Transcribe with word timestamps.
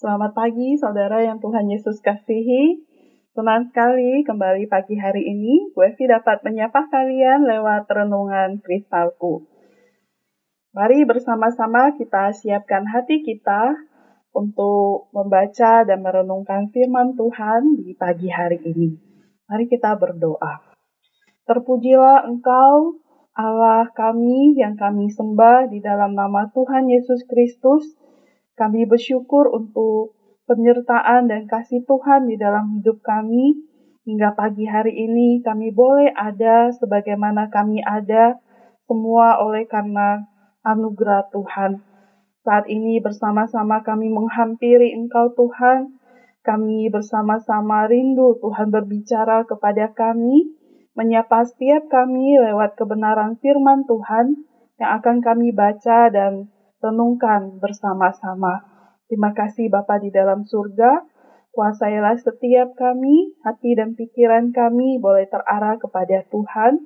Selamat 0.00 0.32
pagi 0.32 0.80
saudara 0.80 1.20
yang 1.20 1.44
Tuhan 1.44 1.68
Yesus 1.68 2.00
kasihi. 2.00 2.88
Senang 3.36 3.68
sekali 3.68 4.24
kembali 4.24 4.64
pagi 4.64 4.96
hari 4.96 5.28
ini, 5.28 5.76
gue 5.76 5.88
sih 5.92 6.08
dapat 6.08 6.40
menyapa 6.40 6.88
kalian 6.88 7.44
lewat 7.44 7.84
renungan 7.84 8.64
kristalku. 8.64 9.44
Mari 10.72 11.04
bersama-sama 11.04 11.92
kita 12.00 12.32
siapkan 12.32 12.88
hati 12.88 13.20
kita 13.20 13.76
untuk 14.32 15.12
membaca 15.12 15.84
dan 15.84 16.00
merenungkan 16.00 16.72
firman 16.72 17.12
Tuhan 17.12 17.84
di 17.84 17.92
pagi 17.92 18.32
hari 18.32 18.56
ini. 18.56 18.96
Mari 19.52 19.68
kita 19.68 20.00
berdoa. 20.00 20.64
Terpujilah 21.44 22.24
Engkau, 22.24 23.04
Allah 23.36 23.84
kami 23.92 24.56
yang 24.56 24.80
kami 24.80 25.12
sembah 25.12 25.68
di 25.68 25.84
dalam 25.84 26.16
nama 26.16 26.48
Tuhan 26.56 26.88
Yesus 26.88 27.20
Kristus. 27.28 28.00
Kami 28.60 28.84
bersyukur 28.84 29.48
untuk 29.56 30.20
penyertaan 30.44 31.32
dan 31.32 31.48
kasih 31.48 31.80
Tuhan 31.88 32.28
di 32.28 32.36
dalam 32.36 32.76
hidup 32.76 33.00
kami. 33.00 33.56
Hingga 34.04 34.36
pagi 34.36 34.68
hari 34.68 34.92
ini 35.00 35.40
kami 35.40 35.72
boleh 35.72 36.12
ada 36.12 36.68
sebagaimana 36.76 37.48
kami 37.48 37.80
ada, 37.80 38.36
semua 38.84 39.40
oleh 39.40 39.64
karena 39.64 40.28
anugerah 40.60 41.32
Tuhan. 41.32 41.80
Saat 42.44 42.68
ini 42.68 43.00
bersama-sama 43.00 43.80
kami 43.80 44.12
menghampiri 44.12 44.92
Engkau 44.92 45.32
Tuhan, 45.32 45.96
kami 46.44 46.92
bersama-sama 46.92 47.88
rindu 47.88 48.36
Tuhan 48.44 48.68
berbicara 48.68 49.48
kepada 49.48 49.88
kami, 49.96 50.52
menyapa 50.92 51.48
setiap 51.48 51.88
kami 51.88 52.36
lewat 52.36 52.76
kebenaran 52.76 53.40
firman 53.40 53.88
Tuhan 53.88 54.36
yang 54.76 54.90
akan 55.00 55.24
kami 55.24 55.48
baca 55.56 56.12
dan 56.12 56.52
renungkan 56.80 57.60
bersama-sama. 57.60 58.64
Terima 59.06 59.36
kasih 59.36 59.68
Bapa 59.68 60.00
di 60.00 60.08
dalam 60.08 60.48
surga, 60.48 61.04
kuasailah 61.52 62.16
setiap 62.18 62.74
kami, 62.74 63.36
hati 63.44 63.76
dan 63.76 63.94
pikiran 63.94 64.50
kami 64.50 64.96
boleh 64.98 65.28
terarah 65.28 65.76
kepada 65.76 66.24
Tuhan, 66.32 66.80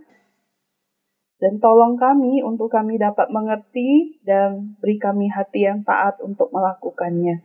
dan 1.38 1.60
tolong 1.60 2.00
kami 2.00 2.40
untuk 2.40 2.72
kami 2.72 2.96
dapat 2.96 3.28
mengerti 3.28 4.22
dan 4.24 4.78
beri 4.80 4.96
kami 4.96 5.28
hati 5.28 5.68
yang 5.68 5.84
taat 5.84 6.16
untuk 6.24 6.48
melakukannya. 6.54 7.44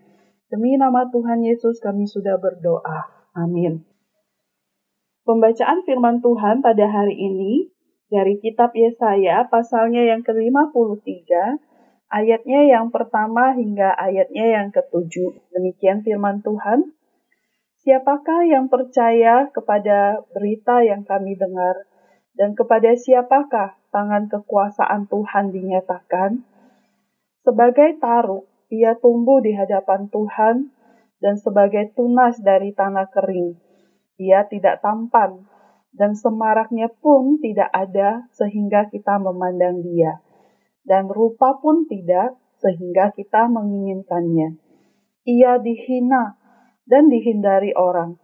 Demi 0.49 0.79
nama 0.79 1.05
Tuhan 1.11 1.45
Yesus 1.45 1.77
kami 1.83 2.09
sudah 2.09 2.39
berdoa. 2.41 3.05
Amin. 3.37 3.85
Pembacaan 5.27 5.85
firman 5.85 6.25
Tuhan 6.25 6.65
pada 6.65 6.89
hari 6.89 7.13
ini 7.13 7.69
dari 8.09 8.41
kitab 8.41 8.73
Yesaya 8.73 9.45
pasalnya 9.45 10.01
yang 10.01 10.25
ke-53, 10.25 11.29
ayatnya 12.09 12.67
yang 12.67 12.89
pertama 12.89 13.55
hingga 13.55 13.93
ayatnya 13.95 14.59
yang 14.59 14.67
ketujuh. 14.69 15.37
Demikian 15.53 16.03
firman 16.03 16.43
Tuhan. 16.43 16.93
Siapakah 17.79 18.43
yang 18.45 18.67
percaya 18.67 19.47
kepada 19.49 20.21
berita 20.35 20.83
yang 20.83 21.07
kami 21.07 21.39
dengar 21.39 21.87
dan 22.35 22.51
kepada 22.51 22.91
siapakah 22.93 23.79
tangan 23.89 24.27
kekuasaan 24.27 25.07
Tuhan 25.07 25.55
dinyatakan? 25.55 26.43
Sebagai 27.47 27.95
taruk, 28.03 28.51
ia 28.67 28.99
tumbuh 28.99 29.39
di 29.39 29.55
hadapan 29.55 30.11
Tuhan 30.11 30.75
dan 31.23 31.39
sebagai 31.39 31.95
tunas 31.95 32.35
dari 32.43 32.75
tanah 32.75 33.07
kering 33.09 33.69
ia 34.19 34.43
tidak 34.51 34.83
tampan, 34.83 35.47
dan 35.95 36.13
semaraknya 36.13 36.91
pun 36.99 37.39
tidak 37.39 37.71
ada 37.71 38.27
sehingga 38.35 38.91
kita 38.91 39.15
memandang 39.17 39.79
dia, 39.79 40.19
dan 40.89 41.05
rupa 41.05 41.61
pun 41.61 41.85
tidak 41.85 42.33
sehingga 42.57 43.13
kita 43.13 43.45
menginginkannya. 43.45 44.57
Ia 45.29 45.61
dihina 45.61 46.41
dan 46.89 47.13
dihindari 47.13 47.77
orang, 47.77 48.17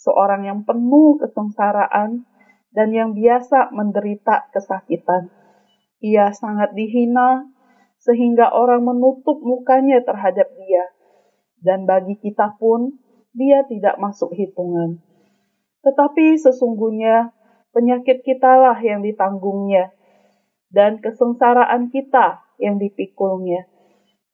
seorang 0.00 0.48
yang 0.48 0.64
penuh 0.64 1.20
kesengsaraan 1.20 2.24
dan 2.72 2.88
yang 2.96 3.12
biasa 3.12 3.68
menderita 3.76 4.48
kesakitan. 4.56 5.28
Ia 6.00 6.32
sangat 6.32 6.72
dihina 6.72 7.52
sehingga 8.00 8.52
orang 8.52 8.84
menutup 8.84 9.40
mukanya 9.44 10.00
terhadap 10.00 10.48
dia, 10.56 10.84
dan 11.60 11.84
bagi 11.84 12.16
kita 12.16 12.54
pun 12.56 12.96
dia 13.36 13.64
tidak 13.68 14.00
masuk 14.00 14.32
hitungan. 14.32 15.02
Tetapi 15.84 16.38
sesungguhnya 16.38 17.32
penyakit 17.72 18.22
kitalah 18.22 18.78
yang 18.80 19.02
ditanggungnya, 19.02 19.95
dan 20.70 20.98
kesengsaraan 21.02 21.88
kita 21.90 22.42
yang 22.58 22.80
dipikulnya. 22.80 23.68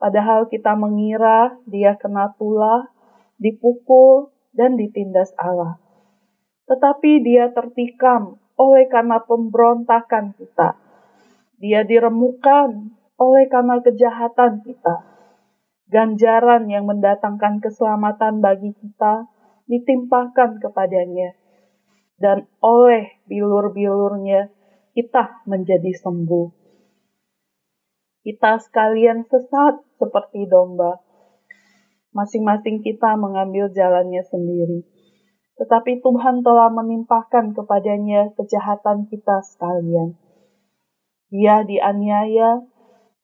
Padahal 0.00 0.50
kita 0.50 0.75
mengira 0.75 1.54
dia 1.69 1.94
kena 1.94 2.34
tulah, 2.34 2.91
dipukul, 3.38 4.34
dan 4.50 4.75
ditindas 4.75 5.31
Allah. 5.38 5.78
Tetapi 6.66 7.22
dia 7.22 7.50
tertikam 7.54 8.42
oleh 8.59 8.91
karena 8.91 9.22
pemberontakan 9.22 10.34
kita. 10.37 10.76
Dia 11.62 11.87
diremukan 11.87 12.91
oleh 13.16 13.47
karena 13.47 13.78
kejahatan 13.78 14.66
kita. 14.66 15.06
Ganjaran 15.87 16.66
yang 16.66 16.88
mendatangkan 16.88 17.62
keselamatan 17.62 18.42
bagi 18.42 18.75
kita 18.75 19.28
ditimpakan 19.69 20.59
kepadanya 20.59 21.37
dan 22.22 22.47
oleh 22.62 23.19
bilur-bilurnya 23.26 24.50
kita 24.92 25.41
menjadi 25.48 25.88
sembuh. 25.97 26.48
Kita 28.22 28.60
sekalian 28.60 29.25
sesat 29.25 29.80
seperti 29.97 30.44
domba. 30.47 31.00
Masing-masing 32.12 32.84
kita 32.84 33.16
mengambil 33.16 33.72
jalannya 33.72 34.20
sendiri. 34.28 34.84
Tetapi 35.56 36.04
Tuhan 36.04 36.44
telah 36.44 36.69
menimpahkan 36.69 37.56
kepadanya 37.56 38.36
kejahatan 38.36 39.08
kita 39.08 39.41
sekalian. 39.56 40.14
Dia 41.32 41.64
dianiaya, 41.64 42.60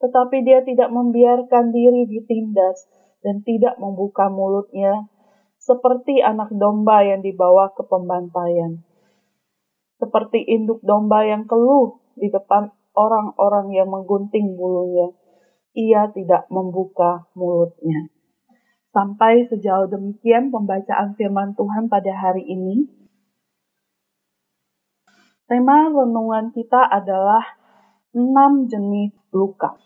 tetapi 0.00 0.40
dia 0.48 0.64
tidak 0.64 0.88
membiarkan 0.88 1.68
diri 1.68 2.08
ditindas 2.08 2.88
dan 3.20 3.44
tidak 3.44 3.76
membuka 3.76 4.32
mulutnya 4.32 5.04
seperti 5.60 6.24
anak 6.24 6.48
domba 6.48 7.04
yang 7.04 7.20
dibawa 7.20 7.76
ke 7.76 7.84
pembantaian 7.84 8.88
seperti 9.98 10.47
induk 10.47 10.78
domba 10.86 11.26
yang 11.26 11.44
keluh 11.44 11.98
di 12.14 12.31
depan 12.31 12.70
orang-orang 12.94 13.75
yang 13.75 13.91
menggunting 13.91 14.54
bulunya. 14.59 15.14
Ia 15.78 16.10
tidak 16.10 16.50
membuka 16.50 17.31
mulutnya. 17.38 18.10
Sampai 18.91 19.47
sejauh 19.47 19.86
demikian 19.86 20.50
pembacaan 20.50 21.14
firman 21.14 21.54
Tuhan 21.54 21.86
pada 21.86 22.10
hari 22.19 22.42
ini. 22.42 22.88
Tema 25.47 25.86
renungan 25.92 26.50
kita 26.50 26.82
adalah 26.88 27.41
enam 28.12 28.66
jenis 28.66 29.15
luka. 29.30 29.76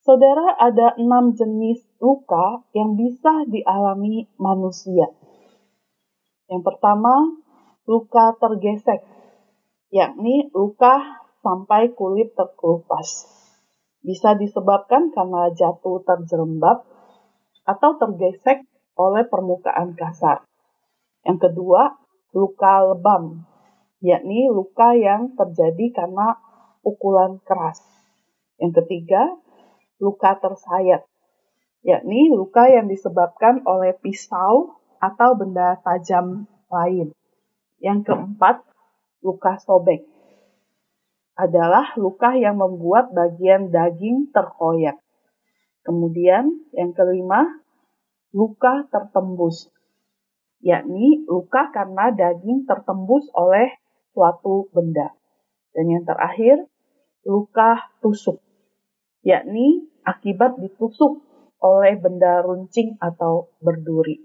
Saudara, 0.00 0.56
ada 0.56 0.96
enam 0.96 1.36
jenis 1.36 1.84
luka 2.00 2.64
yang 2.72 2.96
bisa 2.96 3.44
dialami 3.46 4.26
manusia. 4.40 5.12
Yang 6.50 6.62
pertama, 6.66 7.39
luka 7.90 8.38
tergesek, 8.38 9.02
yakni 9.90 10.46
luka 10.54 11.18
sampai 11.42 11.90
kulit 11.90 12.30
terkelupas. 12.38 13.26
Bisa 14.06 14.38
disebabkan 14.38 15.10
karena 15.10 15.50
jatuh 15.50 15.98
terjerembab 16.06 16.86
atau 17.66 17.90
tergesek 17.98 18.62
oleh 18.94 19.26
permukaan 19.26 19.98
kasar. 19.98 20.46
Yang 21.26 21.50
kedua, 21.50 21.98
luka 22.30 22.94
lebam, 22.94 23.42
yakni 23.98 24.46
luka 24.46 24.94
yang 24.94 25.34
terjadi 25.34 25.90
karena 25.90 26.38
pukulan 26.86 27.42
keras. 27.42 27.82
Yang 28.62 28.86
ketiga, 28.86 29.34
luka 29.98 30.38
tersayat, 30.38 31.02
yakni 31.82 32.30
luka 32.30 32.70
yang 32.70 32.86
disebabkan 32.86 33.66
oleh 33.66 33.98
pisau 33.98 34.78
atau 35.02 35.34
benda 35.34 35.74
tajam 35.82 36.46
lain. 36.70 37.10
Yang 37.80 38.12
keempat, 38.12 38.60
luka 39.24 39.56
sobek 39.60 40.04
adalah 41.40 41.96
luka 41.96 42.36
yang 42.36 42.60
membuat 42.60 43.16
bagian 43.16 43.72
daging 43.72 44.28
terkoyak. 44.28 45.00
Kemudian 45.80 46.52
yang 46.76 46.92
kelima, 46.92 47.48
luka 48.36 48.84
tertembus, 48.92 49.72
yakni 50.60 51.24
luka 51.24 51.72
karena 51.72 52.12
daging 52.12 52.68
tertembus 52.68 53.24
oleh 53.32 53.72
suatu 54.12 54.68
benda. 54.76 55.16
Dan 55.72 55.88
yang 55.88 56.04
terakhir, 56.04 56.68
luka 57.24 57.88
tusuk, 58.04 58.44
yakni 59.24 59.88
akibat 60.04 60.60
ditusuk 60.60 61.24
oleh 61.64 61.96
benda 61.96 62.44
runcing 62.44 63.00
atau 63.00 63.48
berduri. 63.64 64.20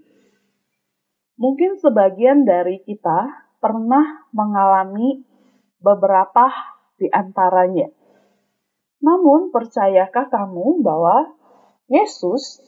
Mungkin 1.40 1.80
sebagian 1.80 2.44
dari 2.44 2.80
kita 2.84 3.45
pernah 3.66 4.30
mengalami 4.30 5.26
beberapa 5.82 6.54
di 7.02 7.10
antaranya. 7.10 7.90
Namun, 9.02 9.50
percayakah 9.50 10.30
kamu 10.30 10.86
bahwa 10.86 11.34
Yesus 11.90 12.62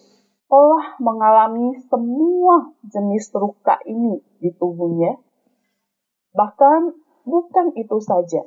telah 0.50 0.98
mengalami 0.98 1.78
semua 1.86 2.74
jenis 2.82 3.30
luka 3.38 3.78
ini 3.86 4.18
di 4.42 4.50
tubuhnya. 4.58 5.22
Bahkan 6.34 6.90
bukan 7.22 7.78
itu 7.78 8.02
saja. 8.02 8.42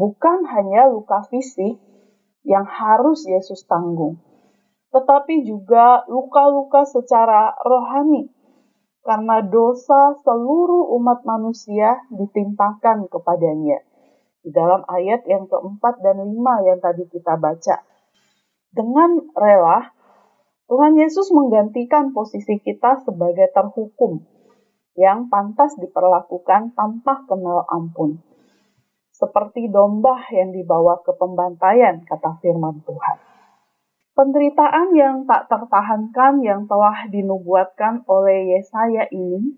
Bukan 0.00 0.48
hanya 0.48 0.88
luka 0.88 1.28
fisik 1.28 1.76
yang 2.40 2.64
harus 2.64 3.28
Yesus 3.28 3.68
tanggung, 3.68 4.16
tetapi 4.96 5.44
juga 5.44 6.08
luka-luka 6.08 6.88
secara 6.88 7.52
rohani 7.60 8.32
karena 9.06 9.40
dosa 9.46 10.18
seluruh 10.26 10.90
umat 10.98 11.22
manusia 11.22 12.02
ditimpakan 12.10 13.06
kepadanya. 13.06 13.80
Di 14.42 14.50
dalam 14.50 14.82
ayat 14.90 15.22
yang 15.30 15.46
keempat 15.46 16.02
dan 16.02 16.18
lima 16.26 16.66
yang 16.66 16.82
tadi 16.82 17.06
kita 17.06 17.38
baca. 17.38 17.86
Dengan 18.74 19.22
rela, 19.32 19.94
Tuhan 20.66 20.98
Yesus 20.98 21.30
menggantikan 21.30 22.10
posisi 22.10 22.58
kita 22.58 23.06
sebagai 23.06 23.46
terhukum 23.54 24.26
yang 24.98 25.30
pantas 25.30 25.78
diperlakukan 25.78 26.74
tanpa 26.74 27.22
kenal 27.30 27.62
ampun. 27.70 28.18
Seperti 29.14 29.70
domba 29.70 30.18
yang 30.34 30.52
dibawa 30.52 31.00
ke 31.00 31.14
pembantaian, 31.16 32.04
kata 32.04 32.42
firman 32.42 32.82
Tuhan. 32.84 33.35
Penderitaan 34.16 34.96
yang 34.96 35.28
tak 35.28 35.44
tertahankan 35.52 36.40
yang 36.40 36.64
telah 36.64 37.04
dinubuatkan 37.12 38.00
oleh 38.08 38.56
Yesaya 38.56 39.04
ini 39.12 39.52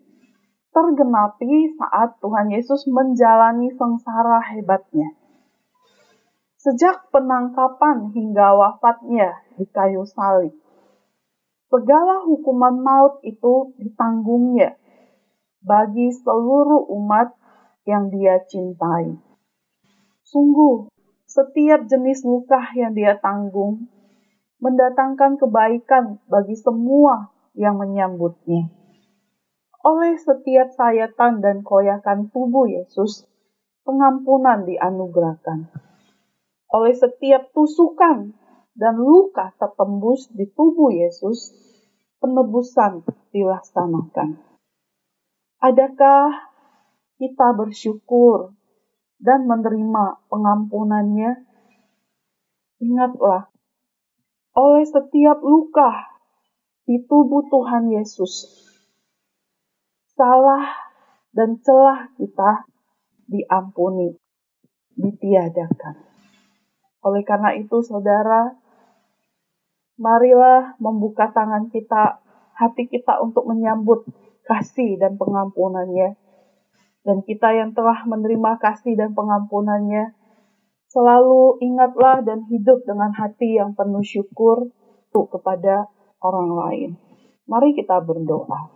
tergenapi 0.74 1.78
saat 1.78 2.18
Tuhan 2.18 2.50
Yesus 2.50 2.90
menjalani 2.90 3.70
sengsara 3.78 4.42
hebatnya. 4.50 5.14
Sejak 6.58 7.06
penangkapan 7.14 8.10
hingga 8.10 8.58
wafatnya 8.58 9.46
di 9.54 9.62
kayu 9.70 10.02
salib, 10.02 10.50
segala 11.70 12.26
hukuman 12.26 12.82
maut 12.82 13.22
itu 13.22 13.78
ditanggungnya 13.78 14.74
bagi 15.62 16.10
seluruh 16.10 16.82
umat 16.98 17.30
yang 17.86 18.10
dia 18.10 18.42
cintai. 18.42 19.22
Sungguh, 20.26 20.90
setiap 21.30 21.86
jenis 21.86 22.26
luka 22.26 22.74
yang 22.74 22.90
dia 22.98 23.14
tanggung 23.22 23.86
mendatangkan 24.58 25.38
kebaikan 25.38 26.18
bagi 26.26 26.58
semua 26.58 27.30
yang 27.54 27.78
menyambutnya. 27.78 28.70
Oleh 29.86 30.18
setiap 30.18 30.74
sayatan 30.74 31.38
dan 31.38 31.62
koyakan 31.62 32.34
tubuh 32.34 32.66
Yesus, 32.66 33.26
pengampunan 33.86 34.66
dianugerahkan. 34.66 35.70
Oleh 36.74 36.92
setiap 36.92 37.48
tusukan 37.54 38.34
dan 38.74 38.94
luka 38.98 39.54
tertembus 39.56 40.28
di 40.34 40.50
tubuh 40.50 40.90
Yesus, 40.92 41.54
penebusan 42.18 43.06
dilaksanakan. 43.30 44.38
Adakah 45.58 46.30
kita 47.18 47.50
bersyukur 47.54 48.54
dan 49.18 49.50
menerima 49.50 50.22
pengampunannya? 50.30 51.46
Ingatlah, 52.78 53.50
oleh 54.58 54.82
setiap 54.82 55.38
luka 55.38 56.18
di 56.82 56.98
tubuh 57.06 57.46
Tuhan 57.46 57.94
Yesus, 57.94 58.50
salah 60.18 60.66
dan 61.30 61.62
celah 61.62 62.10
kita 62.18 62.66
diampuni, 63.30 64.18
ditiadakan. 64.98 65.94
Oleh 67.06 67.22
karena 67.22 67.54
itu, 67.54 67.78
saudara, 67.86 68.50
marilah 69.94 70.74
membuka 70.82 71.30
tangan 71.30 71.70
kita, 71.70 72.18
hati 72.58 72.90
kita 72.90 73.22
untuk 73.22 73.46
menyambut 73.46 74.02
kasih 74.42 74.98
dan 74.98 75.14
pengampunannya. 75.14 76.18
Dan 77.06 77.22
kita 77.22 77.54
yang 77.54 77.78
telah 77.78 78.02
menerima 78.10 78.58
kasih 78.58 78.98
dan 78.98 79.14
pengampunannya, 79.14 80.17
selalu 80.88 81.60
ingatlah 81.60 82.24
dan 82.24 82.48
hidup 82.48 82.84
dengan 82.88 83.12
hati 83.12 83.60
yang 83.60 83.76
penuh 83.76 84.04
syukur 84.04 84.72
kepada 85.12 85.88
orang 86.24 86.50
lain. 86.52 86.90
Mari 87.48 87.76
kita 87.76 88.00
berdoa. 88.00 88.72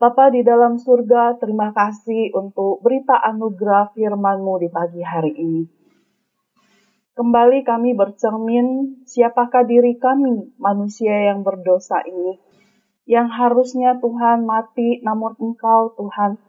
Bapa 0.00 0.32
di 0.32 0.40
dalam 0.40 0.80
surga, 0.80 1.36
terima 1.36 1.76
kasih 1.76 2.32
untuk 2.32 2.80
berita 2.80 3.20
anugerah 3.20 3.92
firman-Mu 3.92 4.54
di 4.64 4.68
pagi 4.72 5.04
hari 5.04 5.32
ini. 5.36 5.62
Kembali 7.12 7.60
kami 7.68 7.92
bercermin 7.92 9.00
siapakah 9.04 9.68
diri 9.68 10.00
kami, 10.00 10.56
manusia 10.56 11.28
yang 11.28 11.44
berdosa 11.44 12.00
ini, 12.08 12.40
yang 13.04 13.28
harusnya 13.28 14.00
Tuhan 14.00 14.48
mati, 14.48 15.04
namun 15.04 15.36
Engkau 15.36 15.92
Tuhan 16.00 16.40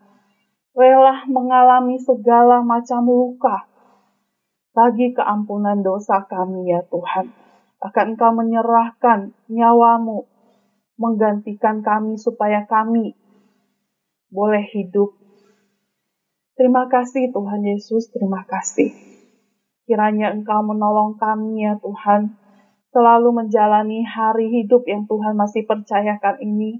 rela 0.71 1.27
mengalami 1.27 1.99
segala 1.99 2.63
macam 2.63 3.03
luka 3.03 3.70
bagi 4.71 5.11
keampunan 5.11 5.83
dosa 5.83 6.23
kami 6.27 6.71
ya 6.71 6.83
Tuhan. 6.87 7.31
Akan 7.81 8.13
Engkau 8.13 8.31
menyerahkan 8.31 9.33
nyawamu, 9.49 10.29
menggantikan 11.01 11.81
kami 11.81 12.15
supaya 12.15 12.63
kami 12.69 13.17
boleh 14.29 14.63
hidup. 14.71 15.17
Terima 16.55 16.85
kasih 16.87 17.33
Tuhan 17.33 17.65
Yesus, 17.65 18.13
terima 18.13 18.45
kasih. 18.45 18.93
Kiranya 19.89 20.31
Engkau 20.31 20.61
menolong 20.61 21.17
kami 21.17 21.65
ya 21.65 21.75
Tuhan, 21.81 22.37
selalu 22.93 23.33
menjalani 23.33 24.05
hari 24.05 24.61
hidup 24.61 24.85
yang 24.85 25.09
Tuhan 25.09 25.33
masih 25.33 25.65
percayakan 25.65 26.37
ini 26.39 26.79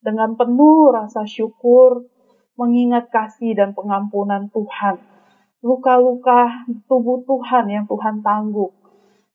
dengan 0.00 0.34
penuh 0.40 0.88
rasa 0.88 1.28
syukur, 1.28 2.08
mengingat 2.56 3.12
kasih 3.12 3.52
dan 3.52 3.76
pengampunan 3.76 4.48
Tuhan. 4.48 5.09
Luka-luka 5.60 6.64
tubuh 6.88 7.20
Tuhan 7.28 7.68
yang 7.68 7.84
Tuhan 7.84 8.24
tangguh 8.24 8.72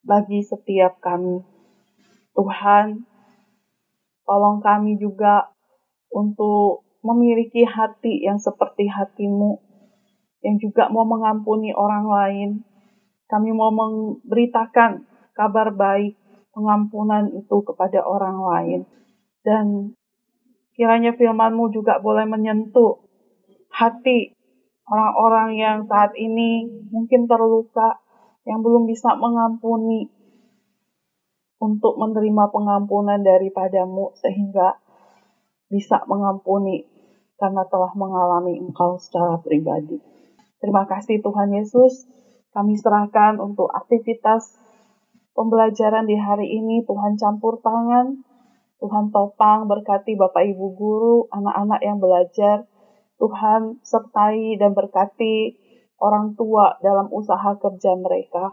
bagi 0.01 0.41
setiap 0.41 0.97
kami. 0.97 1.41
Tuhan, 2.33 3.05
tolong 4.25 4.57
kami 4.57 4.97
juga 4.97 5.53
untuk 6.09 6.85
memiliki 7.05 7.61
hati 7.61 8.25
yang 8.25 8.41
seperti 8.41 8.89
hatimu, 8.89 9.61
yang 10.41 10.57
juga 10.57 10.89
mau 10.89 11.05
mengampuni 11.05 11.69
orang 11.77 12.05
lain, 12.09 12.49
kami 13.29 13.53
mau 13.53 13.69
memberitakan 13.69 15.05
kabar 15.37 15.73
baik 15.73 16.17
pengampunan 16.53 17.29
itu 17.33 17.57
kepada 17.61 18.01
orang 18.01 18.37
lain. 18.41 18.79
Dan 19.45 19.93
kiranya 20.73 21.13
firmanmu 21.13 21.69
juga 21.69 22.01
boleh 22.01 22.25
menyentuh 22.25 23.05
hati 23.69 24.34
orang-orang 24.85 25.49
yang 25.57 25.77
saat 25.89 26.13
ini 26.17 26.65
mungkin 26.93 27.25
terluka, 27.25 28.01
yang 28.45 28.61
belum 28.61 28.85
bisa 28.85 29.17
mengampuni 29.17 30.09
untuk 31.57 31.97
menerima 31.97 32.53
pengampunan 32.53 33.25
daripadamu 33.25 34.13
sehingga 34.21 34.77
bisa 35.65 36.05
mengampuni 36.05 36.85
karena 37.41 37.65
telah 37.67 37.91
mengalami 37.97 38.61
engkau 38.61 39.01
secara 39.01 39.41
pribadi. 39.41 39.97
Terima 40.61 40.85
kasih 40.85 41.19
Tuhan 41.25 41.51
Yesus. 41.51 42.05
Kami 42.55 42.79
serahkan 42.79 43.41
untuk 43.43 43.67
aktivitas 43.73 44.55
pembelajaran 45.35 46.07
di 46.07 46.15
hari 46.15 46.47
ini. 46.47 46.87
Tuhan 46.87 47.19
campur 47.19 47.59
tangan, 47.59 48.23
Tuhan 48.79 49.11
topang, 49.11 49.67
berkati 49.67 50.15
Bapak 50.15 50.47
Ibu 50.55 50.65
guru, 50.79 51.17
anak-anak 51.33 51.81
yang 51.83 51.99
belajar. 51.99 52.63
Tuhan 53.15 53.79
sertai 53.81 54.59
dan 54.59 54.75
berkati 54.75 55.55
orang 55.99 56.35
tua 56.35 56.75
dalam 56.83 57.07
usaha 57.11 57.55
kerja 57.55 57.95
mereka. 57.95 58.51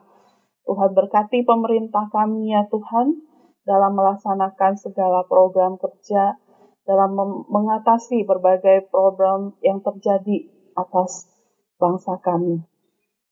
Tuhan 0.62 0.94
berkati 0.94 1.42
pemerintah 1.42 2.06
kami 2.14 2.54
ya 2.54 2.62
Tuhan 2.70 3.18
dalam 3.66 3.94
melaksanakan 3.98 4.78
segala 4.78 5.26
program 5.26 5.78
kerja, 5.78 6.38
dalam 6.86 7.14
mengatasi 7.50 8.22
berbagai 8.26 8.90
problem 8.90 9.58
yang 9.62 9.82
terjadi 9.82 10.50
atas 10.78 11.30
bangsa 11.78 12.18
kami. 12.22 12.62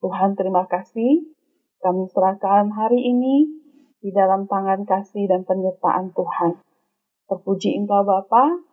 Tuhan 0.02 0.34
terima 0.34 0.66
kasih, 0.66 1.28
kami 1.82 2.08
serahkan 2.10 2.72
hari 2.74 2.98
ini 2.98 3.46
di 4.00 4.10
dalam 4.10 4.48
tangan 4.48 4.88
kasih 4.88 5.28
dan 5.28 5.44
penyertaan 5.44 6.10
Tuhan. 6.16 6.58
Terpuji 7.30 7.78
Engkau 7.78 8.02
Bapa, 8.02 8.69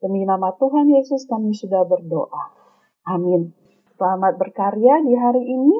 demi 0.00 0.24
nama 0.24 0.52
Tuhan 0.56 0.88
Yesus 0.88 1.28
kami 1.28 1.52
sudah 1.52 1.84
berdoa. 1.84 2.52
Amin. 3.06 3.52
Selamat 3.96 4.36
berkarya 4.36 5.00
di 5.04 5.14
hari 5.16 5.44
ini. 5.46 5.76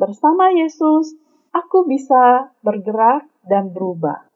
Bersama 0.00 0.48
Yesus, 0.50 1.12
aku 1.52 1.84
bisa 1.84 2.54
bergerak 2.64 3.28
dan 3.44 3.70
berubah. 3.70 4.29